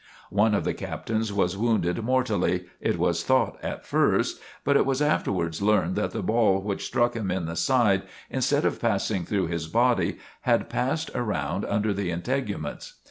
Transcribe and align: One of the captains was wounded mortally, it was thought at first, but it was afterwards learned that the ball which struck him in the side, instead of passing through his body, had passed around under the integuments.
One 0.31 0.55
of 0.55 0.63
the 0.63 0.73
captains 0.73 1.31
was 1.31 1.55
wounded 1.55 2.01
mortally, 2.03 2.65
it 2.79 2.97
was 2.97 3.23
thought 3.23 3.59
at 3.63 3.85
first, 3.85 4.41
but 4.63 4.75
it 4.75 4.83
was 4.83 4.99
afterwards 4.99 5.61
learned 5.61 5.95
that 5.95 6.09
the 6.09 6.23
ball 6.23 6.59
which 6.59 6.87
struck 6.87 7.13
him 7.13 7.29
in 7.29 7.45
the 7.45 7.55
side, 7.55 8.01
instead 8.27 8.65
of 8.65 8.81
passing 8.81 9.25
through 9.25 9.45
his 9.49 9.67
body, 9.67 10.17
had 10.41 10.71
passed 10.71 11.11
around 11.13 11.65
under 11.65 11.93
the 11.93 12.09
integuments. 12.09 12.93